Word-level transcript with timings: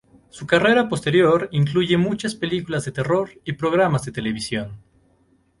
Su 0.31 0.47
carrera 0.47 0.89
posterior 0.89 1.47
incluye 1.51 1.95
muchas 1.95 2.33
películas 2.33 2.85
de 2.85 2.91
terror 2.91 3.29
y 3.45 3.51
programas 3.53 4.03
de 4.03 4.11
televisión. 4.11 4.79